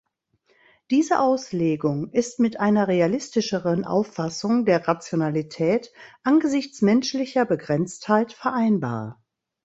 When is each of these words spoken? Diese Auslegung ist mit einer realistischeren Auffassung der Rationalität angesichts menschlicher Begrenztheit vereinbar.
Diese 0.89 1.19
Auslegung 1.19 2.09
ist 2.11 2.39
mit 2.39 2.59
einer 2.59 2.87
realistischeren 2.87 3.85
Auffassung 3.85 4.65
der 4.65 4.87
Rationalität 4.87 5.93
angesichts 6.23 6.81
menschlicher 6.81 7.45
Begrenztheit 7.45 8.33
vereinbar. 8.33 9.21